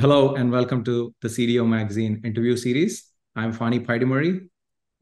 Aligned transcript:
Hello, 0.00 0.34
and 0.34 0.50
welcome 0.50 0.82
to 0.84 1.14
the 1.20 1.28
CDO 1.28 1.68
Magazine 1.68 2.22
interview 2.24 2.56
series. 2.56 3.12
I'm 3.36 3.52
Fani 3.52 3.80
Paidimari 3.80 4.48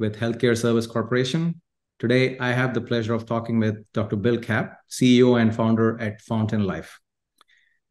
with 0.00 0.16
Healthcare 0.16 0.58
Service 0.58 0.88
Corporation. 0.88 1.62
Today, 2.00 2.36
I 2.40 2.48
have 2.48 2.74
the 2.74 2.80
pleasure 2.80 3.14
of 3.14 3.24
talking 3.24 3.60
with 3.60 3.76
Dr. 3.92 4.16
Bill 4.16 4.38
Kapp, 4.38 4.76
CEO 4.90 5.40
and 5.40 5.54
founder 5.54 6.00
at 6.00 6.20
Fountain 6.22 6.64
Life. 6.64 6.98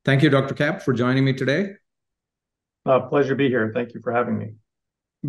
Thank 0.04 0.22
you, 0.22 0.30
Dr. 0.30 0.54
Kapp, 0.54 0.82
for 0.82 0.92
joining 0.92 1.24
me 1.24 1.32
today. 1.32 1.76
Uh, 2.86 3.00
pleasure 3.00 3.30
to 3.30 3.36
be 3.36 3.48
here. 3.48 3.72
Thank 3.74 3.94
you 3.94 4.02
for 4.04 4.12
having 4.12 4.38
me. 4.38 4.56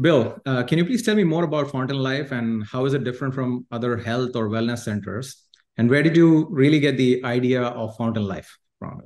Bill, 0.00 0.36
uh, 0.46 0.64
can 0.64 0.79
you 0.79 0.84
please 0.84 1.04
tell 1.04 1.14
me 1.14 1.22
more 1.22 1.45
about 1.45 1.70
Fountain 1.70 1.98
Life 1.98 2.32
and 2.32 2.64
how 2.66 2.86
is 2.86 2.95
it 2.95 3.04
different 3.04 3.34
from 3.34 3.66
other 3.70 3.96
health 3.96 4.34
or 4.34 4.48
wellness 4.48 4.80
centers? 4.80 5.45
And 5.76 5.88
where 5.88 6.02
did 6.02 6.16
you 6.16 6.48
really 6.50 6.80
get 6.80 6.96
the 6.96 7.24
idea 7.24 7.62
of 7.62 7.96
Fountain 7.96 8.25
Life 8.25 8.58
from? 8.81 9.00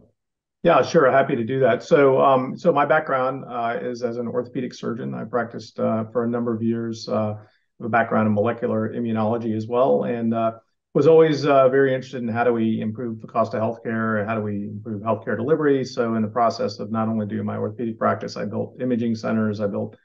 Yeah, 0.63 0.83
sure. 0.83 1.11
Happy 1.11 1.35
to 1.35 1.43
do 1.45 1.59
that. 1.61 1.83
So, 1.83 2.21
um, 2.21 2.57
so 2.57 2.73
my 2.73 2.87
background 2.87 3.45
uh, 3.49 3.79
is 3.83 4.03
as 4.03 4.17
an 4.17 4.29
orthopedic 4.29 4.73
surgeon. 4.73 5.13
I 5.13 5.25
practiced 5.25 5.81
uh, 5.81 6.05
for 6.13 6.25
a 6.25 6.29
number 6.29 6.55
of 6.55 6.63
years. 6.63 7.09
Uh, 7.09 7.35
a 7.83 7.89
background 7.89 8.29
in 8.29 8.35
molecular 8.35 8.91
immunology 8.95 9.57
as 9.57 9.67
well, 9.67 10.05
and 10.05 10.33
uh, 10.33 10.53
was 10.95 11.09
always 11.09 11.45
uh, 11.45 11.69
very 11.69 11.93
interested 11.93 12.23
in 12.23 12.29
how 12.29 12.45
do 12.45 12.53
we 12.53 12.81
improve 12.81 13.21
the 13.21 13.27
cost 13.27 13.55
of 13.55 13.61
healthcare, 13.61 14.25
how 14.25 14.37
do 14.37 14.41
we 14.41 14.69
improve 14.69 15.03
healthcare 15.03 15.37
delivery. 15.37 15.85
So, 15.85 16.15
in 16.15 16.23
the 16.23 16.29
process 16.29 16.79
of 16.79 16.93
not 16.93 17.09
only 17.09 17.27
doing 17.27 17.45
my 17.45 17.57
orthopedic 17.57 17.99
practice, 17.99 18.37
I 18.37 18.45
built 18.45 18.81
imaging 18.81 19.17
centers, 19.17 19.61
I 19.61 19.67
built 19.67 19.97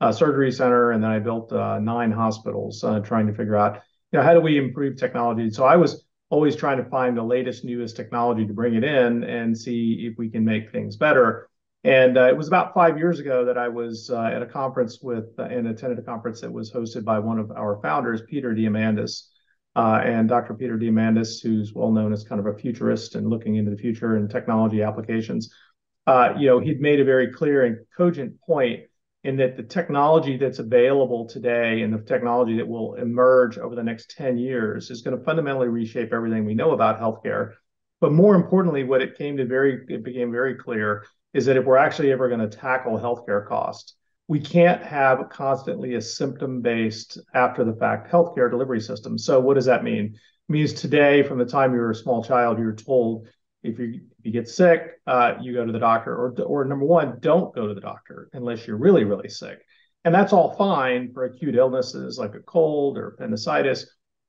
a 0.00 0.10
surgery 0.10 0.50
center, 0.50 0.92
and 0.92 1.04
then 1.04 1.10
I 1.10 1.18
built 1.18 1.52
uh, 1.52 1.80
nine 1.80 2.10
hospitals, 2.10 2.82
trying 3.04 3.26
to 3.26 3.34
figure 3.34 3.56
out, 3.56 3.82
you 4.10 4.18
know, 4.18 4.24
how 4.24 4.32
do 4.32 4.40
we 4.40 4.56
improve 4.56 4.96
technology. 4.96 5.50
So, 5.50 5.64
I 5.66 5.76
was 5.76 6.02
always 6.30 6.56
trying 6.56 6.78
to 6.78 6.90
find 6.90 7.16
the 7.16 7.22
latest, 7.22 7.64
newest 7.64 7.96
technology 7.96 8.46
to 8.46 8.52
bring 8.52 8.74
it 8.74 8.84
in 8.84 9.24
and 9.24 9.56
see 9.56 10.08
if 10.10 10.18
we 10.18 10.28
can 10.28 10.44
make 10.44 10.70
things 10.70 10.96
better. 10.96 11.48
And 11.84 12.18
uh, 12.18 12.26
it 12.26 12.36
was 12.36 12.48
about 12.48 12.74
five 12.74 12.98
years 12.98 13.18
ago 13.18 13.44
that 13.46 13.56
I 13.56 13.68
was 13.68 14.10
uh, 14.10 14.24
at 14.24 14.42
a 14.42 14.46
conference 14.46 15.00
with 15.00 15.26
uh, 15.38 15.44
and 15.44 15.68
attended 15.68 15.98
a 15.98 16.02
conference 16.02 16.40
that 16.40 16.52
was 16.52 16.72
hosted 16.72 17.04
by 17.04 17.18
one 17.18 17.38
of 17.38 17.50
our 17.52 17.80
founders, 17.80 18.22
Peter 18.28 18.54
Diamandis. 18.54 19.28
Uh, 19.76 20.00
and 20.04 20.28
Dr. 20.28 20.54
Peter 20.54 20.76
Diamandis, 20.76 21.40
who's 21.40 21.72
well 21.72 21.92
known 21.92 22.12
as 22.12 22.24
kind 22.24 22.40
of 22.40 22.46
a 22.46 22.58
futurist 22.58 23.14
and 23.14 23.30
looking 23.30 23.54
into 23.54 23.70
the 23.70 23.76
future 23.76 24.16
and 24.16 24.28
technology 24.28 24.82
applications, 24.82 25.54
uh, 26.08 26.34
you 26.36 26.48
know, 26.48 26.58
he'd 26.58 26.80
made 26.80 26.98
a 26.98 27.04
very 27.04 27.32
clear 27.32 27.64
and 27.64 27.78
cogent 27.96 28.40
point 28.40 28.80
in 29.28 29.36
that 29.36 29.58
the 29.58 29.62
technology 29.62 30.38
that's 30.38 30.58
available 30.58 31.28
today 31.28 31.82
and 31.82 31.92
the 31.92 31.98
technology 31.98 32.56
that 32.56 32.66
will 32.66 32.94
emerge 32.94 33.58
over 33.58 33.74
the 33.74 33.82
next 33.82 34.14
10 34.16 34.38
years 34.38 34.90
is 34.90 35.02
going 35.02 35.14
to 35.14 35.22
fundamentally 35.22 35.68
reshape 35.68 36.14
everything 36.14 36.46
we 36.46 36.54
know 36.54 36.70
about 36.70 36.98
healthcare. 36.98 37.52
But 38.00 38.12
more 38.12 38.34
importantly, 38.34 38.84
what 38.84 39.02
it 39.02 39.18
came 39.18 39.36
to 39.36 39.44
very, 39.44 39.84
it 39.90 40.02
became 40.02 40.32
very 40.32 40.54
clear 40.54 41.04
is 41.34 41.44
that 41.44 41.58
if 41.58 41.66
we're 41.66 41.76
actually 41.76 42.10
ever 42.10 42.30
going 42.30 42.40
to 42.40 42.56
tackle 42.56 42.98
healthcare 42.98 43.46
costs, 43.46 43.96
we 44.28 44.40
can't 44.40 44.82
have 44.82 45.28
constantly 45.28 45.96
a 45.96 46.00
symptom-based 46.00 47.18
after 47.34 47.64
the 47.64 47.76
fact 47.76 48.10
healthcare 48.10 48.50
delivery 48.50 48.80
system. 48.80 49.18
So 49.18 49.40
what 49.40 49.56
does 49.56 49.66
that 49.66 49.84
mean? 49.84 50.06
It 50.14 50.52
means 50.52 50.72
today, 50.72 51.22
from 51.22 51.36
the 51.36 51.44
time 51.44 51.74
you're 51.74 51.90
a 51.90 51.94
small 51.94 52.24
child, 52.24 52.58
you're 52.58 52.72
told 52.72 53.28
if 53.62 53.78
you 53.78 54.00
if 54.18 54.24
you 54.24 54.32
get 54.32 54.48
sick, 54.48 55.00
uh, 55.06 55.34
you 55.40 55.52
go 55.52 55.64
to 55.64 55.72
the 55.72 55.78
doctor, 55.78 56.14
or 56.14 56.34
or 56.42 56.64
number 56.64 56.84
one, 56.84 57.18
don't 57.20 57.54
go 57.54 57.66
to 57.66 57.74
the 57.74 57.80
doctor 57.80 58.28
unless 58.32 58.66
you're 58.66 58.76
really 58.76 59.04
really 59.04 59.28
sick, 59.28 59.58
and 60.04 60.14
that's 60.14 60.32
all 60.32 60.54
fine 60.56 61.12
for 61.12 61.24
acute 61.24 61.54
illnesses 61.54 62.18
like 62.18 62.34
a 62.34 62.40
cold 62.40 62.96
or 62.98 63.08
appendicitis. 63.08 63.86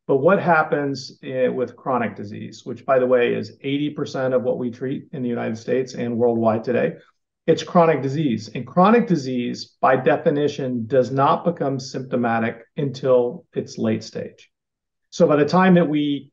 But 0.07 0.17
what 0.17 0.41
happens 0.41 1.19
in, 1.22 1.31
eh, 1.31 1.47
with 1.50 1.75
chronic 1.75 2.16
disease, 2.16 2.66
which 2.66 2.83
by 2.83 2.97
the 2.97 3.05
way 3.05 3.35
is 3.35 3.59
80% 3.63 4.33
of 4.33 4.41
what 4.41 4.57
we 4.57 4.72
treat 4.72 5.07
in 5.11 5.22
the 5.22 5.30
United 5.30 5.55
States 5.55 5.94
and 5.94 6.17
worldwide 6.17 6.63
today? 6.63 6.94
It's 7.45 7.61
chronic 7.61 8.02
disease. 8.02 8.50
And 8.55 8.66
chronic 8.66 9.07
disease, 9.07 9.77
by 9.80 9.97
definition, 9.97 10.88
does 10.88 11.12
not 11.12 11.45
become 11.45 11.79
symptomatic 11.79 12.63
until 12.75 13.45
it's 13.53 13.78
late 13.78 14.03
stage. 14.03 14.50
So 15.12 15.28
by 15.28 15.35
the 15.35 15.45
time 15.45 15.75
that 15.75 15.88
we 15.88 16.31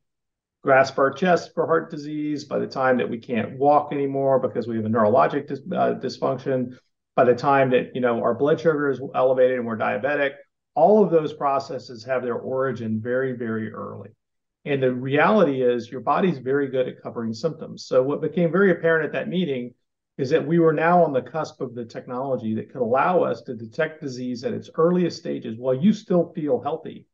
grasp 0.67 0.99
our 0.99 1.09
chest 1.09 1.53
for 1.53 1.65
heart 1.65 1.89
disease, 1.89 2.43
by 2.43 2.59
the 2.59 2.67
time 2.67 2.97
that 2.97 3.09
we 3.09 3.17
can't 3.17 3.57
walk 3.57 3.93
anymore 3.93 4.37
because 4.37 4.67
we 4.67 4.75
have 4.75 4.83
a 4.83 4.89
neurologic 4.89 5.47
dis- 5.47 5.61
uh, 5.71 5.95
dysfunction, 5.97 6.77
by 7.15 7.23
the 7.23 7.33
time 7.33 7.69
that 7.69 7.95
you 7.95 8.01
know 8.01 8.21
our 8.21 8.33
blood 8.33 8.59
sugar 8.59 8.89
is 8.89 8.99
elevated 9.15 9.59
and 9.59 9.65
we're 9.65 9.77
diabetic, 9.77 10.31
all 10.75 11.01
of 11.01 11.09
those 11.09 11.31
processes 11.31 12.03
have 12.03 12.21
their 12.21 12.35
origin 12.35 12.99
very, 12.99 13.31
very 13.31 13.71
early. 13.71 14.09
And 14.65 14.83
the 14.83 14.91
reality 14.91 15.61
is 15.61 15.89
your 15.89 16.01
body's 16.01 16.39
very 16.39 16.67
good 16.67 16.89
at 16.89 17.01
covering 17.01 17.31
symptoms. 17.31 17.85
So 17.85 18.03
what 18.03 18.19
became 18.19 18.51
very 18.51 18.71
apparent 18.71 19.05
at 19.05 19.13
that 19.13 19.29
meeting 19.29 19.73
is 20.17 20.29
that 20.31 20.45
we 20.45 20.59
were 20.59 20.73
now 20.73 21.01
on 21.01 21.13
the 21.13 21.21
cusp 21.21 21.61
of 21.61 21.75
the 21.75 21.85
technology 21.85 22.53
that 22.55 22.73
could 22.73 22.81
allow 22.81 23.23
us 23.23 23.41
to 23.43 23.53
detect 23.53 24.01
disease 24.01 24.43
at 24.43 24.51
its 24.51 24.69
earliest 24.75 25.17
stages 25.17 25.57
while 25.57 25.75
you 25.75 25.93
still 25.93 26.33
feel 26.35 26.59
healthy 26.59 27.05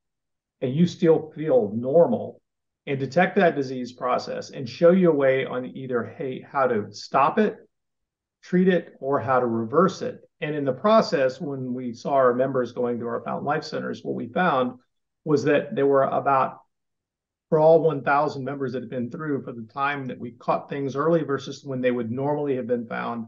and 0.61 0.73
you 0.73 0.87
still 0.87 1.31
feel 1.35 1.71
normal 1.75 2.41
and 2.85 2.99
detect 2.99 3.35
that 3.37 3.55
disease 3.55 3.93
process 3.93 4.49
and 4.49 4.67
show 4.67 4.91
you 4.91 5.11
a 5.11 5.15
way 5.15 5.45
on 5.45 5.65
either 5.65 6.03
hey 6.03 6.41
how 6.41 6.67
to 6.67 6.91
stop 6.91 7.39
it 7.39 7.57
treat 8.43 8.67
it 8.67 8.93
or 8.99 9.19
how 9.19 9.39
to 9.39 9.45
reverse 9.45 10.01
it. 10.01 10.21
And 10.41 10.53
in 10.53 10.65
the 10.65 10.73
process 10.73 11.39
when 11.39 11.73
we 11.73 11.93
saw 11.93 12.13
our 12.13 12.33
members 12.33 12.73
going 12.73 12.99
to 12.99 13.07
our 13.07 13.23
fountain 13.23 13.45
life 13.45 13.63
centers 13.63 14.03
what 14.03 14.15
we 14.15 14.27
found 14.27 14.79
was 15.23 15.45
that 15.45 15.73
there 15.73 15.87
were 15.87 16.03
about 16.03 16.59
for 17.49 17.59
all 17.59 17.81
1000 17.81 18.43
members 18.43 18.73
that 18.73 18.81
had 18.81 18.89
been 18.89 19.09
through 19.09 19.43
for 19.43 19.53
the 19.53 19.67
time 19.73 20.07
that 20.07 20.19
we 20.19 20.31
caught 20.31 20.69
things 20.69 20.95
early 20.95 21.23
versus 21.23 21.63
when 21.63 21.79
they 21.79 21.91
would 21.91 22.11
normally 22.11 22.57
have 22.57 22.67
been 22.67 22.85
found 22.87 23.27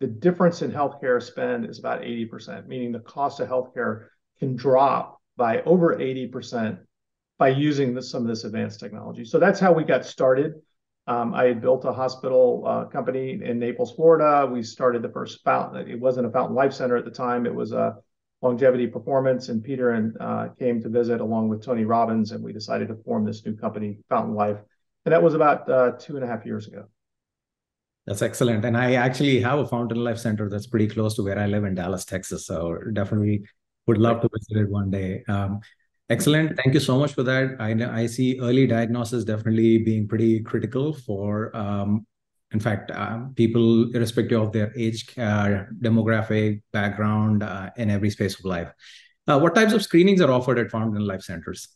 the 0.00 0.06
difference 0.08 0.62
in 0.62 0.72
healthcare 0.72 1.22
spend 1.22 1.64
is 1.64 1.78
about 1.78 2.02
80% 2.02 2.66
meaning 2.66 2.90
the 2.90 2.98
cost 2.98 3.38
of 3.38 3.48
healthcare 3.48 4.06
can 4.40 4.56
drop 4.56 5.20
by 5.36 5.62
over 5.62 5.96
80% 5.96 6.78
by 7.42 7.48
using 7.48 7.92
this, 7.92 8.08
some 8.08 8.22
of 8.22 8.28
this 8.28 8.44
advanced 8.44 8.78
technology. 8.78 9.24
So 9.24 9.40
that's 9.40 9.58
how 9.58 9.72
we 9.72 9.82
got 9.82 10.04
started. 10.04 10.50
Um, 11.08 11.34
I 11.34 11.46
had 11.46 11.60
built 11.60 11.84
a 11.84 11.92
hospital 11.92 12.62
uh, 12.64 12.84
company 12.84 13.26
in 13.42 13.58
Naples, 13.58 13.90
Florida. 13.96 14.46
We 14.46 14.62
started 14.62 15.02
the 15.02 15.08
first 15.08 15.42
fountain. 15.42 15.90
It 15.90 15.98
wasn't 15.98 16.28
a 16.28 16.30
fountain 16.30 16.54
life 16.54 16.72
center 16.72 16.96
at 16.96 17.04
the 17.04 17.10
time. 17.10 17.44
It 17.44 17.52
was 17.62 17.72
a 17.72 17.96
longevity 18.42 18.86
performance. 18.86 19.48
And 19.48 19.58
Peter 19.60 19.90
and 19.90 20.16
uh, 20.20 20.44
came 20.56 20.80
to 20.82 20.88
visit 20.88 21.20
along 21.20 21.48
with 21.48 21.64
Tony 21.64 21.84
Robbins, 21.84 22.30
and 22.30 22.44
we 22.44 22.52
decided 22.52 22.86
to 22.92 22.96
form 23.04 23.24
this 23.24 23.44
new 23.44 23.56
company, 23.56 23.98
Fountain 24.08 24.36
Life. 24.36 24.60
And 25.04 25.12
that 25.12 25.20
was 25.20 25.34
about 25.34 25.68
uh, 25.68 25.92
two 25.98 26.14
and 26.14 26.24
a 26.24 26.28
half 26.28 26.46
years 26.46 26.68
ago. 26.68 26.84
That's 28.06 28.22
excellent. 28.22 28.64
And 28.64 28.76
I 28.76 28.94
actually 29.06 29.40
have 29.40 29.58
a 29.58 29.66
Fountain 29.66 30.04
Life 30.08 30.18
Center 30.18 30.48
that's 30.48 30.68
pretty 30.68 30.86
close 30.86 31.16
to 31.16 31.24
where 31.24 31.40
I 31.40 31.46
live 31.46 31.64
in 31.64 31.74
Dallas, 31.74 32.04
Texas. 32.04 32.46
So 32.46 32.78
definitely 32.92 33.42
would 33.88 33.98
love 33.98 34.20
to 34.20 34.28
visit 34.32 34.56
it 34.62 34.70
one 34.70 34.90
day. 34.92 35.24
Um, 35.26 35.60
Excellent. 36.10 36.56
Thank 36.56 36.74
you 36.74 36.80
so 36.80 36.98
much 36.98 37.14
for 37.14 37.22
that. 37.22 37.56
I, 37.58 38.02
I 38.02 38.06
see 38.06 38.38
early 38.40 38.66
diagnosis 38.66 39.24
definitely 39.24 39.78
being 39.78 40.06
pretty 40.06 40.40
critical 40.40 40.92
for, 40.92 41.56
um, 41.56 42.06
in 42.52 42.60
fact, 42.60 42.90
uh, 42.90 43.20
people 43.34 43.90
irrespective 43.94 44.42
of 44.42 44.52
their 44.52 44.72
age, 44.76 45.06
uh, 45.16 45.64
demographic, 45.80 46.62
background, 46.72 47.42
uh, 47.42 47.70
in 47.76 47.88
every 47.88 48.10
space 48.10 48.38
of 48.38 48.44
life. 48.44 48.70
Uh, 49.26 49.38
what 49.38 49.54
types 49.54 49.72
of 49.72 49.82
screenings 49.82 50.20
are 50.20 50.30
offered 50.30 50.58
at 50.58 50.70
Fountain 50.70 51.06
Life 51.06 51.22
Centers? 51.22 51.68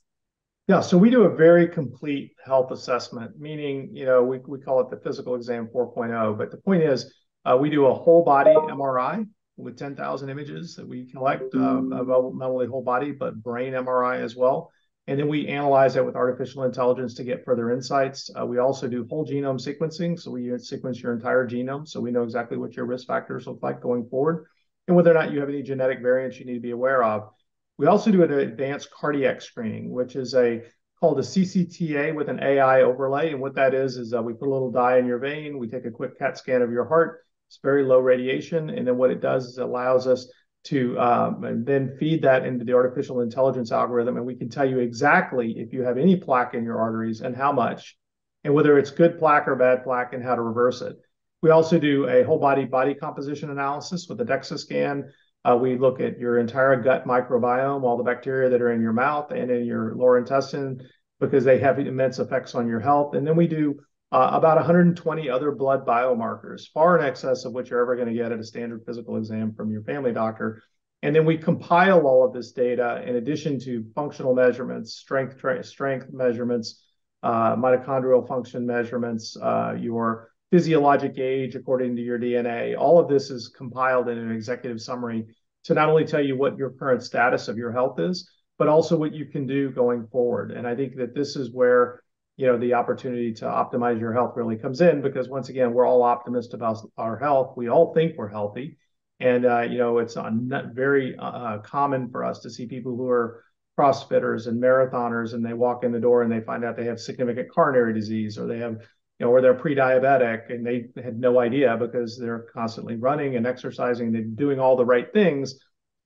Yeah, 0.69 0.81
so 0.81 0.99
we 0.99 1.11
do 1.11 1.23
a 1.23 1.35
very 1.35 1.69
complete 1.69 2.33
health 2.45 2.73
assessment, 2.73 3.39
meaning, 3.39 3.89
you 3.93 4.05
know, 4.05 4.25
we, 4.25 4.39
we 4.39 4.59
call 4.59 4.81
it 4.81 4.91
the 4.91 4.97
physical 4.97 5.37
exam 5.37 5.69
4.0. 5.73 6.37
But 6.37 6.51
the 6.51 6.57
point 6.57 6.83
is, 6.83 7.15
uh, 7.45 7.57
we 7.59 7.71
do 7.71 7.87
a 7.87 7.95
whole 7.95 8.25
body 8.25 8.51
MRI 8.51 9.27
with 9.57 9.79
10,000 9.79 10.29
images 10.29 10.75
that 10.77 10.87
we 10.87 11.07
collect 11.07 11.55
uh, 11.55 11.83
about 11.93 12.35
not 12.35 12.51
only 12.51 12.67
whole 12.67 12.83
body, 12.83 13.13
but 13.13 13.43
brain 13.43 13.73
MRI 13.73 14.21
as 14.21 14.37
well. 14.37 14.71
And 15.09 15.19
then 15.19 15.29
we 15.29 15.47
analyze 15.47 15.95
that 15.95 16.05
with 16.05 16.17
artificial 16.17 16.65
intelligence 16.65 17.15
to 17.15 17.25
get 17.25 17.45
further 17.45 17.71
insights. 17.71 18.29
Uh, 18.39 18.45
we 18.45 18.59
also 18.59 18.89
do 18.89 19.07
whole 19.09 19.25
genome 19.25 19.61
sequencing. 19.61 20.19
So 20.21 20.33
we 20.33 20.59
sequence 20.59 21.01
your 21.01 21.13
entire 21.13 21.49
genome. 21.49 21.87
So 21.87 22.01
we 22.01 22.11
know 22.11 22.25
exactly 22.25 22.59
what 22.59 22.75
your 22.75 22.87
risk 22.87 23.07
factors 23.07 23.47
look 23.47 23.61
like 23.63 23.81
going 23.81 24.09
forward 24.09 24.47
and 24.89 24.97
whether 24.97 25.11
or 25.11 25.15
not 25.15 25.33
you 25.33 25.41
have 25.41 25.49
any 25.49 25.63
genetic 25.63 26.01
variants 26.01 26.39
you 26.39 26.45
need 26.45 26.55
to 26.55 26.61
be 26.61 26.73
aware 26.73 27.05
of. 27.05 27.31
We 27.79 27.87
also 27.87 28.11
do 28.11 28.25
an 28.25 28.33
advanced 28.33 28.91
cardiac 28.91 29.43
screening, 29.43 29.91
which 29.91 30.17
is 30.17 30.35
a 30.35 30.63
called 30.99 31.19
a 31.19 31.23
CCTA 31.23 32.15
with 32.15 32.29
an 32.29 32.43
AI 32.43 32.83
overlay. 32.83 33.31
And 33.31 33.41
what 33.41 33.55
that 33.57 33.75
is, 33.75 33.97
is 33.97 34.15
uh, 34.15 34.23
we 34.23 34.33
put 34.33 34.49
a 34.49 34.53
little 34.53 34.71
dye 34.71 34.99
in 34.99 35.07
your 35.07 35.19
vein. 35.19 35.59
We 35.59 35.69
take 35.69 35.85
a 35.85 35.91
quick 35.91 36.19
CAT 36.19 36.39
scan 36.39 36.63
of 36.63 36.73
your 36.73 36.87
heart 36.87 37.21
it's 37.49 37.59
very 37.63 37.85
low 37.85 37.99
radiation. 37.99 38.71
And 38.71 38.87
then 38.87 38.97
what 38.97 39.11
it 39.11 39.21
does 39.21 39.47
is 39.47 39.59
it 39.59 39.63
allows 39.63 40.07
us 40.07 40.31
to 40.65 40.99
um, 40.99 41.65
then 41.65 41.97
feed 41.99 42.23
that 42.23 42.45
into 42.45 42.65
the 42.65 42.75
artificial 42.75 43.21
intelligence 43.21 43.71
algorithm. 43.71 44.17
And 44.17 44.27
we 44.27 44.35
can 44.35 44.49
tell 44.49 44.69
you 44.69 44.81
exactly 44.81 45.55
if 45.59 45.73
you 45.73 45.83
have 45.83 45.97
any 45.97 46.17
plaque 46.17 46.55
in 46.55 46.65
your 46.65 46.79
arteries 46.79 47.21
and 47.21 47.37
how 47.37 47.53
much, 47.53 47.97
and 48.43 48.53
whether 48.53 48.79
it's 48.79 48.91
good 48.91 49.19
plaque 49.19 49.47
or 49.47 49.55
bad 49.55 49.85
plaque 49.85 50.13
and 50.13 50.23
how 50.23 50.35
to 50.35 50.43
reverse 50.43 50.83
it. 50.83 50.97
We 51.43 51.51
also 51.51 51.79
do 51.79 52.09
a 52.09 52.25
whole 52.25 52.39
body 52.39 52.65
body 52.65 52.95
composition 52.95 53.51
analysis 53.51 54.07
with 54.09 54.21
a 54.21 54.25
DEXA 54.25 54.59
scan. 54.59 55.13
Uh, 55.45 55.57
we 55.57 55.79
look 55.79 56.01
at 56.01 56.19
your 56.19 56.39
entire 56.39 56.75
gut 56.83 57.07
microbiome, 57.07 57.85
all 57.85 57.97
the 57.97 58.03
bacteria 58.03 58.51
that 58.51 58.61
are 58.61 58.73
in 58.73 58.81
your 58.81 58.93
mouth 58.93 59.31
and 59.31 59.49
in 59.51 59.65
your 59.65 59.95
lower 59.95 60.19
intestine, 60.19 60.81
because 61.21 61.45
they 61.45 61.59
have 61.59 61.79
immense 61.79 62.19
effects 62.19 62.57
on 62.57 62.67
your 62.67 62.81
health. 62.81 63.15
And 63.15 63.25
then 63.25 63.37
we 63.37 63.47
do 63.47 63.79
uh, 64.17 64.31
about 64.33 64.57
120 64.57 65.29
other 65.29 65.53
blood 65.53 65.85
biomarkers, 65.85 66.73
far 66.73 66.99
in 66.99 67.05
excess 67.05 67.45
of 67.45 67.53
what 67.53 67.69
you're 67.69 67.83
ever 67.83 67.97
going 67.97 68.09
to 68.09 68.15
get 68.15 68.33
at 68.33 68.39
a 68.39 68.43
standard 68.43 68.83
physical 68.87 69.19
exam 69.19 69.53
from 69.53 69.71
your 69.71 69.83
family 69.83 70.11
doctor. 70.11 70.63
And 71.03 71.15
then 71.15 71.27
we 71.27 71.37
compile 71.37 72.07
all 72.07 72.25
of 72.25 72.33
this 72.33 72.53
data 72.53 73.05
in 73.07 73.17
addition 73.17 73.61
to 73.61 73.85
functional 73.95 74.35
measurements, 74.35 74.95
strength 74.95 75.37
strength 75.67 76.07
measurements, 76.11 76.83
uh, 77.23 77.57
mitochondrial 77.57 78.27
function 78.27 78.65
measurements, 78.65 79.37
uh, 79.37 79.77
your 79.79 80.31
physiologic 80.51 81.19
age 81.19 81.55
according 81.55 81.95
to 81.97 82.01
your 82.01 82.19
DNA. 82.19 82.75
All 82.75 82.99
of 82.99 83.11
this 83.11 83.29
is 83.29 83.49
compiled 83.49 84.09
in 84.09 84.17
an 84.17 84.33
executive 84.33 84.81
summary 84.81 85.27
to 85.65 85.75
not 85.75 85.91
only 85.91 86.07
tell 86.07 86.25
you 86.25 86.39
what 86.39 86.57
your 86.57 86.71
current 86.71 87.03
status 87.03 87.49
of 87.49 87.59
your 87.59 87.71
health 87.71 88.01
is, 88.01 88.31
but 88.57 88.67
also 88.67 88.97
what 88.97 89.13
you 89.13 89.27
can 89.27 89.47
do 89.47 89.71
going 89.71 90.07
forward. 90.07 90.53
And 90.53 90.67
I 90.67 90.75
think 90.75 90.97
that 90.97 91.15
this 91.15 91.37
is 91.37 91.53
where 91.53 92.01
you 92.37 92.47
know 92.47 92.59
the 92.59 92.75
opportunity 92.75 93.33
to 93.33 93.47
optimize 93.47 93.99
your 93.99 94.13
health 94.13 94.35
really 94.37 94.57
comes 94.57 94.81
in 94.81 95.01
because 95.01 95.29
once 95.29 95.49
again 95.49 95.73
we're 95.73 95.87
all 95.87 96.03
optimists 96.03 96.55
about 96.55 96.79
our 96.97 97.19
health. 97.19 97.55
We 97.57 97.69
all 97.69 97.95
think 97.95 98.17
we're 98.17 98.29
healthy. 98.29 98.79
And 99.21 99.47
uh, 99.47 99.63
you 99.63 99.79
know 99.79 99.99
it's 99.99 100.17
not 100.17 100.75
very 100.75 101.17
uh, 101.19 101.59
common 101.59 102.11
for 102.11 102.25
us 102.25 102.41
to 102.41 102.51
see 102.51 102.67
people 102.67 102.97
who 102.97 103.09
are 103.09 103.43
crossfitters 103.79 104.47
and 104.47 104.63
marathoners 104.63 105.35
and 105.35 105.45
they 105.45 105.53
walk 105.53 105.85
in 105.85 105.93
the 105.93 106.01
door 106.01 106.23
and 106.23 106.33
they 106.33 106.41
find 106.41 106.65
out 106.65 106.77
they 106.77 106.87
have 106.87 107.01
significant 107.01 107.51
coronary 107.53 107.93
disease 107.93 108.39
or 108.39 108.47
they 108.47 108.59
have 108.59 108.73
you 109.19 109.27
know 109.27 109.29
or 109.29 109.41
they're 109.41 109.55
pre-diabetic 109.55 110.51
and 110.51 110.67
they 110.67 110.87
had 111.03 111.19
no 111.19 111.41
idea 111.41 111.77
because 111.77 112.19
they're 112.19 112.47
constantly 112.53 112.97
running 112.97 113.37
and 113.37 113.47
exercising. 113.47 114.15
And 114.15 114.37
doing 114.37 114.61
all 114.61 114.77
the 114.77 114.85
right 114.85 115.11
things. 115.13 115.59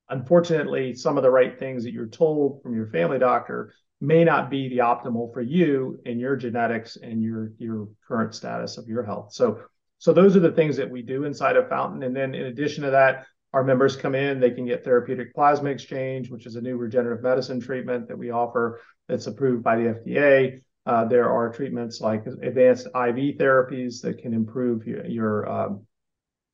Unfortunately 0.09 0.95
some 0.95 1.17
of 1.17 1.25
the 1.25 1.31
right 1.31 1.59
things 1.59 1.83
that 1.83 1.93
you're 1.93 2.07
told 2.07 2.63
from 2.63 2.75
your 2.75 2.87
family 2.87 3.19
doctor 3.19 3.73
may 4.01 4.25
not 4.25 4.51
be 4.51 4.69
the 4.69 4.79
optimal 4.79 5.33
for 5.33 5.43
you 5.43 6.01
and 6.07 6.19
your 6.19 6.37
genetics 6.37 6.97
and 6.97 7.23
your 7.23 7.53
your 7.59 7.89
current 8.07 8.35
status 8.35 8.79
of 8.79 8.89
your 8.89 9.03
health. 9.03 9.33
So 9.33 9.61
so 9.99 10.15
those 10.15 10.35
are 10.37 10.41
the 10.41 10.53
things 10.53 10.77
that 10.79 10.91
we 10.91 11.03
do 11.03 11.25
inside 11.25 11.57
of 11.57 11.69
Fountain. 11.69 12.03
And 12.03 12.17
then 12.17 12.35
in 12.35 12.47
addition 12.47 12.85
to 12.85 12.91
that, 12.91 13.27
our 13.53 13.63
members 13.63 13.97
come 13.97 14.15
in, 14.15 14.41
they 14.41 14.51
can 14.51 14.65
get 14.65 14.83
therapeutic 14.83 15.35
plasma 15.35 15.69
exchange, 15.71 16.31
which 16.31 16.47
is 16.47 16.57
a 16.57 16.61
new 16.61 16.77
regenerative 16.77 17.23
medicine 17.23 17.61
treatment 17.61 18.09
that 18.09 18.17
we 18.17 18.31
offer 18.31 18.81
that's 19.09 19.27
approved 19.27 19.63
by 19.63 19.77
the 19.77 19.83
FDA. 19.83 20.61
Uh, 20.87 21.05
there 21.05 21.31
are 21.31 21.53
treatments 21.53 22.01
like 22.01 22.25
advanced 22.27 22.87
IV 22.87 23.37
therapies 23.37 24.01
that 24.01 24.19
can 24.19 24.33
improve 24.33 24.87
your, 24.87 25.05
your 25.07 25.51
um, 25.51 25.87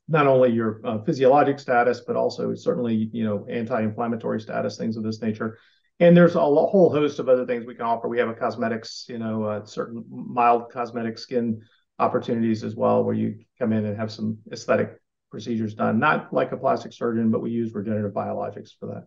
not 0.09 0.27
only 0.27 0.51
your 0.51 0.81
uh, 0.85 0.99
physiologic 1.05 1.61
status, 1.61 2.03
but 2.07 2.17
also 2.17 2.55
certainly 2.55 3.11
you 3.13 3.25
know 3.25 3.47
anti-inflammatory 3.49 4.41
status, 4.41 4.77
things 4.77 4.97
of 4.97 5.05
this 5.05 5.23
nature. 5.23 5.59
And 5.99 6.17
there's 6.17 6.35
a 6.35 6.41
whole 6.41 6.91
host 6.91 7.19
of 7.19 7.29
other 7.29 7.47
things 7.47 7.65
we 7.65 7.75
can 7.75 7.87
offer. 7.87 8.09
We 8.09 8.19
have 8.19 8.29
a 8.29 8.35
cosmetics, 8.35 9.07
you 9.09 9.19
know, 9.19 9.45
uh, 9.45 9.65
certain 9.65 10.05
mild 10.09 10.71
cosmetic 10.71 11.17
skin 11.17 11.63
opportunities 11.99 12.65
as 12.65 12.77
well, 12.77 13.03
where 13.03 13.15
you 13.15 13.39
come 13.59 13.73
in 13.73 13.87
and 13.87 13.97
have 13.97 14.13
some 14.13 14.39
aesthetic 14.53 15.01
procedures 15.31 15.75
done. 15.75 15.99
Not 15.99 16.33
like 16.33 16.53
a 16.53 16.57
plastic 16.57 16.93
surgeon, 16.93 17.31
but 17.31 17.41
we 17.41 17.51
use 17.51 17.75
regenerative 17.75 18.13
biologics 18.13 18.71
for 18.79 18.87
that. 18.87 19.07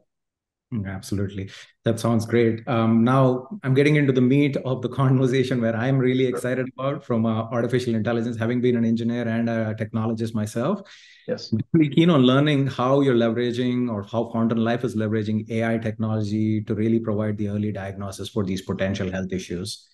Absolutely. 0.85 1.49
That 1.83 1.99
sounds 1.99 2.27
great. 2.27 2.67
Um, 2.67 3.03
now 3.03 3.47
I'm 3.63 3.73
getting 3.73 3.95
into 3.95 4.13
the 4.13 4.21
meat 4.21 4.55
of 4.57 4.83
the 4.83 4.89
conversation 4.89 5.61
where 5.61 5.75
I'm 5.75 5.97
really 5.97 6.27
excited 6.27 6.69
about 6.77 7.03
from 7.03 7.25
uh, 7.25 7.43
artificial 7.45 7.95
intelligence, 7.95 8.37
having 8.37 8.61
been 8.61 8.75
an 8.75 8.85
engineer 8.85 9.27
and 9.27 9.49
a 9.49 9.73
technologist 9.73 10.35
myself. 10.35 10.81
Yes. 11.27 11.51
Really 11.73 11.89
keen 11.89 12.11
on 12.11 12.21
learning 12.21 12.67
how 12.67 13.01
you're 13.01 13.15
leveraging 13.15 13.91
or 13.91 14.03
how 14.03 14.29
Fountain 14.31 14.59
Life 14.59 14.83
is 14.83 14.95
leveraging 14.95 15.49
AI 15.49 15.79
technology 15.79 16.61
to 16.61 16.75
really 16.75 16.99
provide 16.99 17.37
the 17.37 17.49
early 17.49 17.71
diagnosis 17.71 18.29
for 18.29 18.43
these 18.43 18.61
potential 18.61 19.11
health 19.11 19.31
issues. 19.31 19.87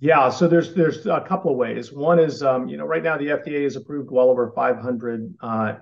Yeah, 0.00 0.30
so 0.30 0.46
there's 0.46 0.74
there's 0.74 1.06
a 1.06 1.20
couple 1.20 1.50
of 1.50 1.56
ways. 1.56 1.92
One 1.92 2.20
is, 2.20 2.42
um, 2.42 2.68
you 2.68 2.76
know, 2.76 2.84
right 2.84 3.02
now 3.02 3.18
the 3.18 3.26
FDA 3.26 3.64
has 3.64 3.74
approved 3.74 4.10
well 4.12 4.30
over 4.30 4.52
500 4.54 5.34
uh, 5.40 5.74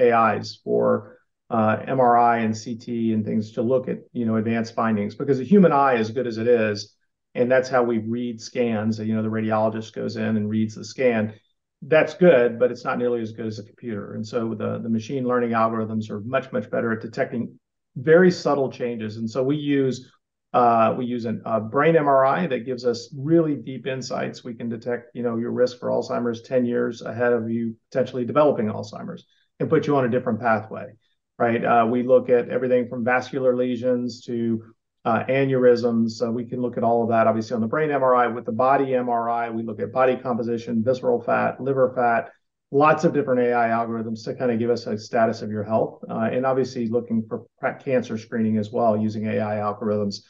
AIs 0.00 0.60
for 0.62 1.15
MRI 1.50 2.44
and 2.44 2.54
CT 2.54 3.14
and 3.14 3.24
things 3.24 3.52
to 3.52 3.62
look 3.62 3.88
at, 3.88 3.98
you 4.12 4.26
know, 4.26 4.36
advanced 4.36 4.74
findings 4.74 5.14
because 5.14 5.38
the 5.38 5.44
human 5.44 5.72
eye, 5.72 5.94
as 5.94 6.10
good 6.10 6.26
as 6.26 6.38
it 6.38 6.48
is, 6.48 6.96
and 7.34 7.50
that's 7.50 7.68
how 7.68 7.82
we 7.82 7.98
read 7.98 8.40
scans. 8.40 8.98
You 8.98 9.14
know, 9.14 9.22
the 9.22 9.28
radiologist 9.28 9.92
goes 9.92 10.16
in 10.16 10.36
and 10.36 10.48
reads 10.48 10.74
the 10.74 10.84
scan. 10.84 11.34
That's 11.82 12.14
good, 12.14 12.58
but 12.58 12.72
it's 12.72 12.84
not 12.84 12.98
nearly 12.98 13.20
as 13.20 13.32
good 13.32 13.46
as 13.46 13.58
a 13.58 13.62
computer. 13.62 14.14
And 14.14 14.26
so 14.26 14.54
the, 14.54 14.88
machine 14.88 15.26
learning 15.26 15.50
algorithms 15.50 16.10
are 16.10 16.20
much, 16.20 16.50
much 16.50 16.70
better 16.70 16.92
at 16.92 17.02
detecting 17.02 17.58
very 17.94 18.30
subtle 18.30 18.72
changes. 18.72 19.18
And 19.18 19.30
so 19.30 19.42
we 19.42 19.56
use 19.56 20.10
uh, 20.54 20.94
we 20.96 21.04
use 21.04 21.26
an, 21.26 21.42
a 21.44 21.60
brain 21.60 21.96
MRI 21.96 22.48
that 22.48 22.64
gives 22.64 22.86
us 22.86 23.12
really 23.14 23.56
deep 23.56 23.86
insights. 23.86 24.42
We 24.42 24.54
can 24.54 24.70
detect, 24.70 25.14
you 25.14 25.22
know, 25.22 25.36
your 25.36 25.50
risk 25.50 25.78
for 25.78 25.90
Alzheimer's 25.90 26.40
10 26.40 26.64
years 26.64 27.02
ahead 27.02 27.34
of 27.34 27.50
you 27.50 27.76
potentially 27.90 28.24
developing 28.24 28.66
Alzheimer's 28.66 29.26
and 29.60 29.68
put 29.68 29.86
you 29.86 29.96
on 29.96 30.06
a 30.06 30.08
different 30.08 30.40
pathway 30.40 30.94
right? 31.38 31.64
Uh, 31.64 31.86
we 31.88 32.02
look 32.02 32.30
at 32.30 32.48
everything 32.48 32.88
from 32.88 33.04
vascular 33.04 33.54
lesions 33.54 34.22
to 34.22 34.62
uh, 35.04 35.24
aneurysms. 35.24 36.32
We 36.32 36.44
can 36.44 36.60
look 36.60 36.76
at 36.76 36.84
all 36.84 37.02
of 37.02 37.10
that, 37.10 37.26
obviously, 37.26 37.54
on 37.54 37.60
the 37.60 37.66
brain 37.66 37.90
MRI. 37.90 38.34
With 38.34 38.44
the 38.44 38.52
body 38.52 38.86
MRI, 38.86 39.54
we 39.54 39.62
look 39.62 39.80
at 39.80 39.92
body 39.92 40.16
composition, 40.16 40.82
visceral 40.82 41.20
fat, 41.20 41.60
liver 41.60 41.92
fat, 41.94 42.30
lots 42.70 43.04
of 43.04 43.12
different 43.12 43.40
AI 43.40 43.68
algorithms 43.68 44.24
to 44.24 44.34
kind 44.34 44.50
of 44.50 44.58
give 44.58 44.70
us 44.70 44.86
a 44.86 44.98
status 44.98 45.42
of 45.42 45.50
your 45.50 45.62
health. 45.62 46.02
Uh, 46.08 46.28
and 46.32 46.46
obviously, 46.46 46.88
looking 46.88 47.24
for 47.28 47.46
cancer 47.84 48.18
screening 48.18 48.56
as 48.56 48.72
well 48.72 48.96
using 48.96 49.26
AI 49.26 49.56
algorithms. 49.56 50.22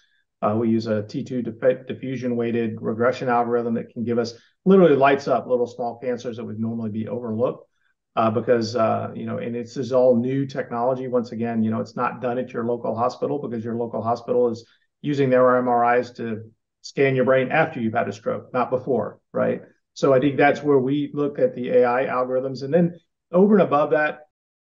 We 0.54 0.68
use 0.68 0.86
a 0.86 1.02
T2 1.02 1.88
diffusion 1.88 2.36
weighted 2.36 2.80
regression 2.80 3.28
algorithm 3.28 3.74
that 3.74 3.90
can 3.92 4.04
give 4.04 4.16
us 4.16 4.34
literally 4.64 4.94
lights 4.94 5.26
up 5.26 5.48
little 5.48 5.66
small 5.66 5.98
cancers 5.98 6.36
that 6.36 6.44
would 6.44 6.60
normally 6.60 6.90
be 6.90 7.08
overlooked 7.08 7.68
uh, 8.16 8.30
because 8.30 8.74
uh, 8.74 9.10
you 9.14 9.26
know, 9.26 9.38
and 9.38 9.54
this 9.54 9.92
all 9.92 10.16
new 10.16 10.46
technology. 10.46 11.06
Once 11.06 11.32
again, 11.32 11.62
you 11.62 11.70
know, 11.70 11.80
it's 11.80 11.96
not 11.96 12.20
done 12.20 12.38
at 12.38 12.50
your 12.50 12.64
local 12.64 12.96
hospital 12.96 13.38
because 13.38 13.64
your 13.64 13.74
local 13.74 14.02
hospital 14.02 14.48
is 14.48 14.66
using 15.02 15.28
their 15.28 15.42
MRIs 15.42 16.16
to 16.16 16.50
scan 16.80 17.14
your 17.14 17.26
brain 17.26 17.50
after 17.52 17.80
you've 17.80 17.94
had 17.94 18.08
a 18.08 18.12
stroke, 18.12 18.52
not 18.52 18.70
before, 18.70 19.20
right? 19.32 19.60
So 19.92 20.14
I 20.14 20.20
think 20.20 20.36
that's 20.36 20.62
where 20.62 20.78
we 20.78 21.10
look 21.12 21.38
at 21.38 21.54
the 21.54 21.70
AI 21.70 22.06
algorithms, 22.06 22.62
and 22.62 22.72
then 22.72 22.98
over 23.32 23.54
and 23.54 23.62
above 23.62 23.90
that, 23.90 24.20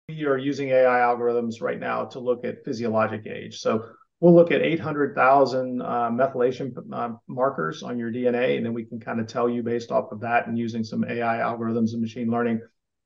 we 0.09 0.25
are 0.27 0.39
using 0.39 0.69
AI 0.71 1.01
algorithms 1.01 1.61
right 1.61 1.79
now 1.79 2.05
to 2.05 2.21
look 2.21 2.45
at 2.45 2.65
physiologic 2.65 3.27
age. 3.27 3.59
So 3.59 3.85
we'll 4.21 4.35
look 4.35 4.53
at 4.53 4.61
800,000 4.61 5.83
uh, 5.83 5.85
methylation 6.11 6.73
uh, 6.93 7.11
markers 7.27 7.83
on 7.83 7.99
your 7.99 8.13
DNA, 8.13 8.57
and 8.57 8.67
then 8.67 8.75
we 8.75 8.85
can 8.85 9.01
kind 9.01 9.19
of 9.19 9.27
tell 9.27 9.49
you 9.49 9.63
based 9.63 9.91
off 9.91 10.13
of 10.13 10.21
that 10.21 10.47
and 10.47 10.59
using 10.59 10.85
some 10.85 11.05
AI 11.05 11.39
algorithms 11.39 11.93
and 11.93 12.01
machine 12.01 12.31
learning 12.31 12.61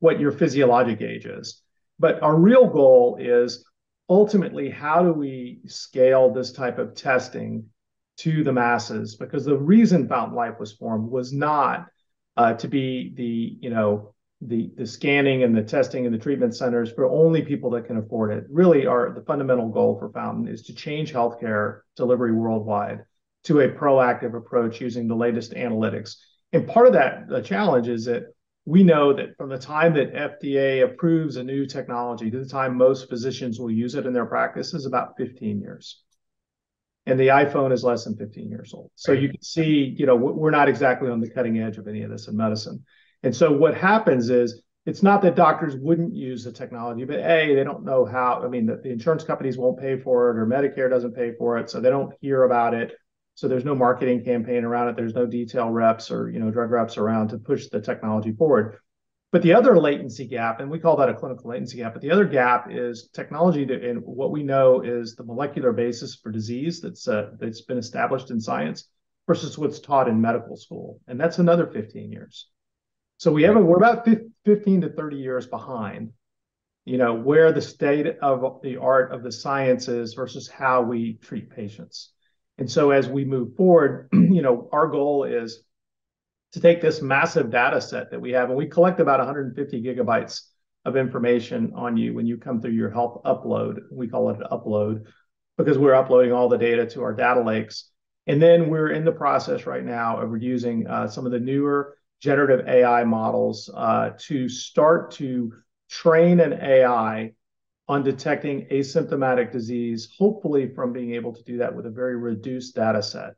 what 0.04 0.20
your 0.20 0.32
physiologic 0.32 1.00
age 1.00 1.24
is. 1.24 1.62
But 1.98 2.22
our 2.22 2.36
real 2.36 2.68
goal 2.68 3.16
is 3.18 3.64
ultimately 4.10 4.68
how 4.68 5.02
do 5.02 5.14
we 5.14 5.60
scale 5.66 6.30
this 6.30 6.52
type 6.52 6.78
of 6.78 6.94
testing 6.94 7.64
to 8.18 8.44
the 8.44 8.52
masses? 8.52 9.16
Because 9.16 9.46
the 9.46 9.56
reason 9.56 10.06
Fountain 10.06 10.36
Life 10.36 10.60
was 10.60 10.74
formed 10.74 11.10
was 11.10 11.32
not 11.32 11.86
uh, 12.36 12.52
to 12.52 12.68
be 12.68 13.14
the 13.16 13.56
you 13.62 13.70
know 13.70 14.12
the 14.42 14.70
the 14.76 14.86
scanning 14.86 15.42
and 15.42 15.56
the 15.56 15.62
testing 15.62 16.04
and 16.04 16.14
the 16.14 16.18
treatment 16.18 16.54
centers 16.54 16.92
for 16.92 17.06
only 17.06 17.40
people 17.40 17.70
that 17.70 17.86
can 17.86 17.96
afford 17.96 18.30
it. 18.30 18.44
Really, 18.50 18.86
our 18.86 19.14
the 19.14 19.22
fundamental 19.22 19.70
goal 19.70 19.98
for 19.98 20.12
Fountain 20.12 20.48
is 20.48 20.64
to 20.64 20.74
change 20.74 21.14
healthcare 21.14 21.80
delivery 21.96 22.32
worldwide 22.32 23.06
to 23.44 23.60
a 23.60 23.70
proactive 23.70 24.36
approach 24.36 24.82
using 24.82 25.08
the 25.08 25.16
latest 25.16 25.52
analytics. 25.52 26.16
And 26.52 26.68
part 26.68 26.88
of 26.88 26.92
that 26.92 27.26
the 27.26 27.40
challenge 27.40 27.88
is 27.88 28.04
that 28.04 28.33
we 28.66 28.82
know 28.82 29.12
that 29.12 29.36
from 29.36 29.50
the 29.50 29.58
time 29.58 29.94
that 29.94 30.14
FDA 30.14 30.84
approves 30.84 31.36
a 31.36 31.44
new 31.44 31.66
technology 31.66 32.30
to 32.30 32.38
the 32.38 32.48
time 32.48 32.76
most 32.76 33.08
physicians 33.08 33.60
will 33.60 33.70
use 33.70 33.94
it 33.94 34.06
in 34.06 34.12
their 34.12 34.24
practice 34.24 34.72
is 34.72 34.86
about 34.86 35.16
15 35.18 35.60
years. 35.60 36.02
And 37.06 37.20
the 37.20 37.28
iPhone 37.28 37.72
is 37.72 37.84
less 37.84 38.04
than 38.04 38.16
15 38.16 38.48
years 38.48 38.72
old. 38.72 38.90
So 38.94 39.12
you 39.12 39.28
can 39.28 39.42
see, 39.42 39.94
you 39.98 40.06
know, 40.06 40.16
we're 40.16 40.50
not 40.50 40.70
exactly 40.70 41.10
on 41.10 41.20
the 41.20 41.28
cutting 41.28 41.58
edge 41.58 41.76
of 41.76 41.86
any 41.86 42.02
of 42.02 42.10
this 42.10 42.28
in 42.28 42.36
medicine. 42.36 42.82
And 43.22 43.36
so 43.36 43.52
what 43.52 43.76
happens 43.76 44.30
is 44.30 44.62
it's 44.86 45.02
not 45.02 45.20
that 45.22 45.34
doctors 45.34 45.76
wouldn't 45.76 46.14
use 46.14 46.44
the 46.44 46.52
technology, 46.52 47.04
but 47.04 47.18
A, 47.20 47.54
they 47.54 47.64
don't 47.64 47.84
know 47.84 48.06
how. 48.06 48.42
I 48.42 48.48
mean, 48.48 48.64
the, 48.64 48.76
the 48.76 48.90
insurance 48.90 49.24
companies 49.24 49.58
won't 49.58 49.78
pay 49.78 49.98
for 49.98 50.30
it 50.30 50.38
or 50.38 50.46
Medicare 50.46 50.88
doesn't 50.88 51.14
pay 51.14 51.32
for 51.38 51.58
it. 51.58 51.68
So 51.68 51.80
they 51.80 51.90
don't 51.90 52.14
hear 52.22 52.44
about 52.44 52.72
it 52.72 52.92
so 53.34 53.48
there's 53.48 53.64
no 53.64 53.74
marketing 53.74 54.24
campaign 54.24 54.64
around 54.64 54.88
it. 54.88 54.96
There's 54.96 55.14
no 55.14 55.26
detail 55.26 55.70
reps 55.70 56.10
or 56.10 56.30
you 56.30 56.38
know 56.38 56.50
drug 56.50 56.70
reps 56.70 56.96
around 56.96 57.28
to 57.28 57.38
push 57.38 57.68
the 57.68 57.80
technology 57.80 58.32
forward. 58.32 58.78
But 59.32 59.42
the 59.42 59.54
other 59.54 59.76
latency 59.80 60.28
gap, 60.28 60.60
and 60.60 60.70
we 60.70 60.78
call 60.78 60.96
that 60.98 61.08
a 61.08 61.14
clinical 61.14 61.50
latency 61.50 61.78
gap, 61.78 61.92
but 61.92 62.02
the 62.02 62.12
other 62.12 62.24
gap 62.24 62.68
is 62.70 63.08
technology 63.12 63.64
and 63.64 64.00
what 64.04 64.30
we 64.30 64.44
know 64.44 64.80
is 64.82 65.16
the 65.16 65.24
molecular 65.24 65.72
basis 65.72 66.14
for 66.14 66.30
disease 66.30 66.80
that's 66.80 67.08
uh, 67.08 67.30
that's 67.40 67.62
been 67.62 67.78
established 67.78 68.30
in 68.30 68.40
science 68.40 68.88
versus 69.26 69.58
what's 69.58 69.80
taught 69.80 70.08
in 70.08 70.20
medical 70.20 70.56
school, 70.56 71.00
and 71.08 71.18
that's 71.18 71.38
another 71.38 71.66
15 71.66 72.12
years. 72.12 72.48
So 73.16 73.32
we 73.32 73.42
have 73.42 73.56
a, 73.56 73.60
we're 73.60 73.76
about 73.76 74.06
15 74.44 74.82
to 74.82 74.88
30 74.90 75.16
years 75.16 75.46
behind, 75.48 76.12
you 76.84 76.98
know, 76.98 77.14
where 77.14 77.50
the 77.50 77.62
state 77.62 78.06
of 78.06 78.60
the 78.62 78.76
art 78.76 79.12
of 79.12 79.24
the 79.24 79.32
science 79.32 79.88
is 79.88 80.14
versus 80.14 80.48
how 80.48 80.82
we 80.82 81.14
treat 81.14 81.50
patients. 81.50 82.12
And 82.58 82.70
so 82.70 82.90
as 82.90 83.08
we 83.08 83.24
move 83.24 83.56
forward, 83.56 84.08
you 84.12 84.42
know, 84.42 84.68
our 84.72 84.86
goal 84.86 85.24
is 85.24 85.62
to 86.52 86.60
take 86.60 86.80
this 86.80 87.02
massive 87.02 87.50
data 87.50 87.80
set 87.80 88.10
that 88.10 88.20
we 88.20 88.32
have, 88.32 88.48
and 88.48 88.56
we 88.56 88.66
collect 88.66 89.00
about 89.00 89.18
150 89.18 89.82
gigabytes 89.82 90.42
of 90.84 90.96
information 90.96 91.72
on 91.74 91.96
you 91.96 92.14
when 92.14 92.26
you 92.26 92.36
come 92.36 92.60
through 92.60 92.72
your 92.72 92.90
health 92.90 93.22
upload. 93.24 93.80
We 93.90 94.06
call 94.06 94.30
it 94.30 94.36
an 94.36 94.46
upload 94.52 95.04
because 95.56 95.78
we're 95.78 95.94
uploading 95.94 96.32
all 96.32 96.48
the 96.48 96.58
data 96.58 96.86
to 96.86 97.02
our 97.02 97.14
data 97.14 97.40
lakes. 97.40 97.90
And 98.26 98.40
then 98.40 98.70
we're 98.70 98.90
in 98.90 99.04
the 99.04 99.12
process 99.12 99.66
right 99.66 99.84
now 99.84 100.18
of 100.20 100.42
using 100.42 100.86
uh, 100.86 101.08
some 101.08 101.26
of 101.26 101.32
the 101.32 101.40
newer 101.40 101.96
generative 102.20 102.66
AI 102.66 103.04
models 103.04 103.70
uh, 103.74 104.10
to 104.18 104.48
start 104.48 105.10
to 105.12 105.52
train 105.90 106.40
an 106.40 106.54
AI 106.54 107.32
on 107.88 108.02
detecting 108.02 108.66
asymptomatic 108.70 109.52
disease, 109.52 110.08
hopefully 110.18 110.72
from 110.74 110.92
being 110.92 111.14
able 111.14 111.34
to 111.34 111.42
do 111.42 111.58
that 111.58 111.74
with 111.74 111.86
a 111.86 111.90
very 111.90 112.16
reduced 112.16 112.74
data 112.74 113.02
set. 113.02 113.34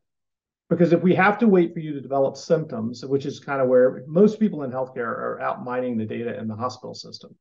Because 0.69 0.93
if 0.93 1.03
we 1.03 1.15
have 1.15 1.39
to 1.39 1.49
wait 1.49 1.73
for 1.73 1.81
you 1.81 1.93
to 1.95 2.01
develop 2.01 2.37
symptoms, 2.37 3.05
which 3.05 3.27
is 3.27 3.39
kind 3.39 3.61
of 3.61 3.69
where 3.69 4.05
most 4.07 4.41
people 4.41 4.63
in 4.65 4.71
healthcare 4.71 5.07
are 5.07 5.41
out 5.41 5.65
mining 5.65 5.97
the 5.97 6.05
data 6.05 6.39
in 6.39 6.49
the 6.49 6.57
hospital 6.57 6.95
system, 6.95 7.37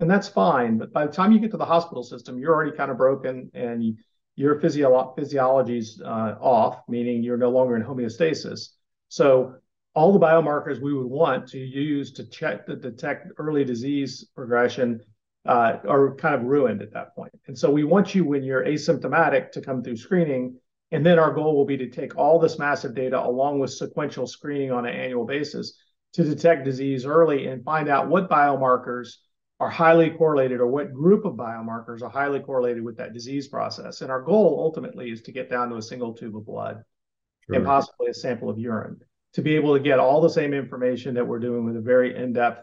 and 0.00 0.10
that's 0.10 0.28
fine. 0.28 0.78
But 0.78 0.92
by 0.92 1.06
the 1.06 1.12
time 1.12 1.32
you 1.32 1.38
get 1.38 1.50
to 1.50 1.58
the 1.58 1.64
hospital 1.64 2.02
system, 2.02 2.38
you're 2.38 2.54
already 2.54 2.76
kind 2.76 2.90
of 2.90 2.96
broken 2.96 3.50
and 3.52 3.98
your 4.36 4.58
physio- 4.60 5.12
physiology's 5.16 6.00
uh, 6.02 6.36
off, 6.40 6.82
meaning 6.88 7.22
you're 7.22 7.36
no 7.36 7.50
longer 7.50 7.76
in 7.76 7.82
homeostasis. 7.82 8.70
So 9.08 9.56
all 9.94 10.12
the 10.12 10.20
biomarkers 10.20 10.80
we 10.80 10.94
would 10.94 11.06
want 11.06 11.48
to 11.48 11.58
use 11.58 12.12
to 12.12 12.24
check 12.24 12.64
to 12.66 12.76
detect 12.76 13.28
early 13.38 13.64
disease 13.64 14.26
progression 14.34 15.00
uh, 15.46 15.78
are 15.88 16.14
kind 16.16 16.34
of 16.34 16.42
ruined 16.42 16.82
at 16.82 16.92
that 16.92 17.14
point. 17.14 17.32
And 17.46 17.58
so 17.58 17.70
we 17.70 17.84
want 17.84 18.14
you 18.14 18.24
when 18.24 18.42
you're 18.42 18.64
asymptomatic 18.64 19.52
to 19.52 19.60
come 19.60 19.82
through 19.82 19.96
screening. 19.96 20.58
And 20.92 21.06
then 21.06 21.18
our 21.18 21.32
goal 21.32 21.56
will 21.56 21.64
be 21.64 21.76
to 21.78 21.88
take 21.88 22.16
all 22.16 22.38
this 22.38 22.58
massive 22.58 22.94
data 22.94 23.18
along 23.18 23.60
with 23.60 23.72
sequential 23.72 24.26
screening 24.26 24.72
on 24.72 24.86
an 24.86 24.94
annual 24.94 25.24
basis 25.24 25.78
to 26.14 26.24
detect 26.24 26.64
disease 26.64 27.06
early 27.06 27.46
and 27.46 27.64
find 27.64 27.88
out 27.88 28.08
what 28.08 28.28
biomarkers 28.28 29.14
are 29.60 29.70
highly 29.70 30.10
correlated 30.10 30.58
or 30.58 30.66
what 30.66 30.92
group 30.92 31.24
of 31.24 31.34
biomarkers 31.34 32.02
are 32.02 32.08
highly 32.08 32.40
correlated 32.40 32.82
with 32.82 32.96
that 32.96 33.12
disease 33.12 33.46
process. 33.46 34.00
And 34.00 34.10
our 34.10 34.22
goal 34.22 34.58
ultimately 34.58 35.10
is 35.10 35.22
to 35.22 35.32
get 35.32 35.50
down 35.50 35.68
to 35.68 35.76
a 35.76 35.82
single 35.82 36.14
tube 36.14 36.36
of 36.36 36.46
blood 36.46 36.82
sure. 37.46 37.56
and 37.56 37.64
possibly 37.64 38.08
a 38.08 38.14
sample 38.14 38.48
of 38.50 38.58
urine 38.58 38.98
to 39.34 39.42
be 39.42 39.54
able 39.54 39.74
to 39.74 39.80
get 39.80 39.98
all 39.98 40.20
the 40.20 40.30
same 40.30 40.54
information 40.54 41.14
that 41.14 41.26
we're 41.26 41.38
doing 41.38 41.64
with 41.64 41.76
a 41.76 41.80
very 41.80 42.16
in-depth 42.16 42.58
uh, 42.58 42.62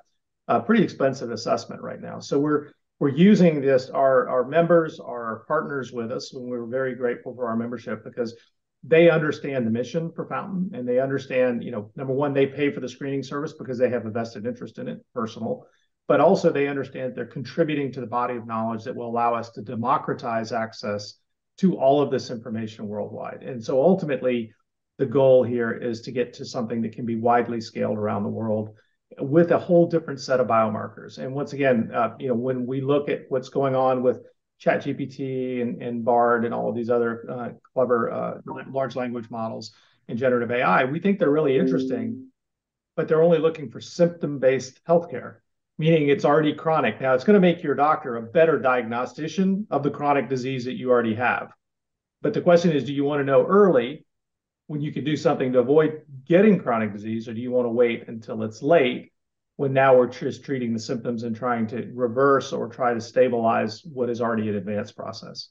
pretty 0.65 0.83
expensive 0.83 1.31
assessment 1.31 1.81
right 1.81 2.01
now. 2.01 2.19
So 2.19 2.39
we're 2.39 2.71
we're 2.99 3.09
using 3.09 3.61
this. 3.61 3.89
Our 3.89 4.27
our 4.27 4.47
members 4.47 4.99
are 4.99 5.43
partners 5.47 5.91
with 5.91 6.11
us, 6.11 6.33
and 6.33 6.49
we're 6.49 6.65
very 6.65 6.95
grateful 6.95 7.35
for 7.35 7.47
our 7.47 7.55
membership 7.55 8.03
because 8.03 8.35
they 8.83 9.09
understand 9.09 9.65
the 9.65 9.71
mission 9.71 10.11
for 10.11 10.27
Fountain, 10.27 10.71
and 10.73 10.87
they 10.87 10.99
understand. 10.99 11.63
You 11.63 11.71
know, 11.71 11.91
number 11.95 12.13
one, 12.13 12.33
they 12.33 12.47
pay 12.47 12.71
for 12.71 12.79
the 12.79 12.89
screening 12.89 13.23
service 13.23 13.53
because 13.53 13.77
they 13.77 13.89
have 13.89 14.05
a 14.05 14.11
vested 14.11 14.45
interest 14.45 14.79
in 14.79 14.87
it, 14.87 14.99
personal. 15.13 15.65
But 16.07 16.21
also, 16.21 16.51
they 16.51 16.67
understand 16.67 17.13
they're 17.13 17.25
contributing 17.25 17.91
to 17.91 17.99
the 17.99 18.07
body 18.07 18.35
of 18.35 18.47
knowledge 18.47 18.85
that 18.85 18.95
will 18.95 19.09
allow 19.09 19.35
us 19.35 19.49
to 19.51 19.61
democratize 19.61 20.53
access 20.53 21.19
to 21.57 21.75
all 21.77 22.01
of 22.01 22.11
this 22.11 22.29
information 22.29 22.87
worldwide. 22.87 23.43
And 23.43 23.63
so, 23.63 23.81
ultimately, 23.81 24.53
the 24.97 25.05
goal 25.05 25.43
here 25.43 25.71
is 25.71 26.01
to 26.01 26.11
get 26.11 26.33
to 26.35 26.45
something 26.45 26.81
that 26.81 26.93
can 26.93 27.05
be 27.05 27.17
widely 27.17 27.59
scaled 27.61 27.97
around 27.97 28.23
the 28.23 28.29
world 28.29 28.69
with 29.19 29.51
a 29.51 29.57
whole 29.57 29.87
different 29.87 30.19
set 30.19 30.39
of 30.39 30.47
biomarkers. 30.47 31.17
And 31.17 31.33
once 31.33 31.53
again, 31.53 31.91
uh, 31.93 32.15
you 32.19 32.27
know, 32.27 32.35
when 32.35 32.65
we 32.65 32.81
look 32.81 33.09
at 33.09 33.21
what's 33.29 33.49
going 33.49 33.75
on 33.75 34.03
with 34.03 34.21
ChatGPT 34.61 35.61
and, 35.61 35.81
and 35.81 36.03
Bard 36.03 36.45
and 36.45 36.53
all 36.53 36.69
of 36.69 36.75
these 36.75 36.89
other 36.89 37.25
uh, 37.29 37.49
clever 37.73 38.11
uh, 38.11 38.37
large 38.69 38.95
language 38.95 39.29
models 39.29 39.71
and 40.07 40.17
generative 40.17 40.51
AI, 40.51 40.85
we 40.85 40.99
think 40.99 41.19
they're 41.19 41.29
really 41.29 41.57
interesting, 41.57 42.27
but 42.95 43.07
they're 43.07 43.23
only 43.23 43.37
looking 43.37 43.69
for 43.69 43.79
symptom-based 43.79 44.83
healthcare, 44.85 45.37
meaning 45.77 46.09
it's 46.09 46.25
already 46.25 46.53
chronic. 46.53 46.99
Now, 46.99 47.13
it's 47.13 47.23
going 47.23 47.35
to 47.35 47.39
make 47.39 47.63
your 47.63 47.75
doctor 47.75 48.17
a 48.17 48.21
better 48.21 48.59
diagnostician 48.59 49.67
of 49.69 49.83
the 49.83 49.91
chronic 49.91 50.27
disease 50.27 50.65
that 50.65 50.75
you 50.75 50.89
already 50.89 51.15
have. 51.15 51.51
But 52.21 52.33
the 52.33 52.41
question 52.41 52.71
is, 52.71 52.83
do 52.83 52.93
you 52.93 53.03
want 53.03 53.19
to 53.19 53.25
know 53.25 53.45
early 53.45 54.06
when 54.67 54.81
you 54.81 54.91
can 54.91 55.03
do 55.03 55.15
something 55.15 55.51
to 55.53 55.59
avoid 55.59 56.01
getting 56.25 56.59
chronic 56.59 56.91
disease, 56.93 57.27
or 57.27 57.33
do 57.33 57.41
you 57.41 57.51
want 57.51 57.65
to 57.65 57.69
wait 57.69 58.07
until 58.07 58.43
it's 58.43 58.61
late 58.61 59.11
when 59.55 59.73
now 59.73 59.97
we're 59.97 60.07
just 60.07 60.43
treating 60.43 60.73
the 60.73 60.79
symptoms 60.79 61.23
and 61.23 61.35
trying 61.35 61.65
to 61.67 61.89
reverse 61.93 62.53
or 62.53 62.67
try 62.67 62.93
to 62.93 63.01
stabilize 63.01 63.83
what 63.85 64.09
is 64.09 64.21
already 64.21 64.49
an 64.49 64.55
advanced 64.55 64.95
process? 64.95 65.49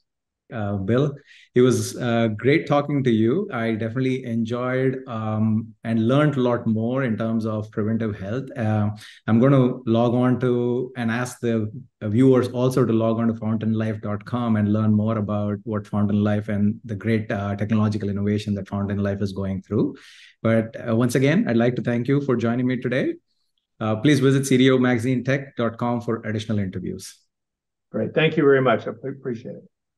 Uh, 0.53 0.77
Bill. 0.77 1.15
It 1.55 1.61
was 1.61 1.97
uh, 1.97 2.29
great 2.37 2.67
talking 2.67 3.03
to 3.03 3.11
you. 3.11 3.49
I 3.51 3.71
definitely 3.71 4.23
enjoyed 4.25 4.99
um, 5.07 5.73
and 5.83 6.07
learned 6.07 6.37
a 6.37 6.41
lot 6.41 6.67
more 6.67 7.03
in 7.03 7.17
terms 7.17 7.45
of 7.45 7.69
preventive 7.71 8.17
health. 8.19 8.45
Uh, 8.55 8.91
I'm 9.27 9.39
going 9.39 9.53
to 9.53 9.83
log 9.85 10.13
on 10.13 10.39
to 10.41 10.91
and 10.95 11.11
ask 11.11 11.39
the 11.39 11.71
viewers 12.01 12.47
also 12.49 12.85
to 12.85 12.93
log 12.93 13.17
on 13.19 13.27
to 13.27 13.33
fountainlife.com 13.33 14.55
and 14.55 14.73
learn 14.73 14.93
more 14.93 15.17
about 15.17 15.57
what 15.63 15.87
Fountain 15.87 16.23
Life 16.23 16.49
and 16.49 16.79
the 16.85 16.95
great 16.95 17.31
uh, 17.31 17.55
technological 17.55 18.09
innovation 18.09 18.53
that 18.55 18.67
Fountain 18.67 18.99
Life 18.99 19.21
is 19.21 19.33
going 19.33 19.61
through. 19.61 19.95
But 20.41 20.75
uh, 20.87 20.95
once 20.95 21.15
again, 21.15 21.47
I'd 21.47 21.57
like 21.57 21.75
to 21.75 21.81
thank 21.81 22.07
you 22.07 22.21
for 22.21 22.35
joining 22.35 22.67
me 22.67 22.77
today. 22.77 23.15
Uh, 23.79 23.95
please 23.97 24.19
visit 24.19 24.43
cdomagazinetech.com 24.43 26.01
for 26.01 26.21
additional 26.23 26.59
interviews. 26.59 27.15
Great. 27.91 28.13
Thank 28.13 28.37
you 28.37 28.43
very 28.43 28.61
much. 28.61 28.87
I 28.87 28.91
appreciate 28.91 29.55
it. 29.55 29.76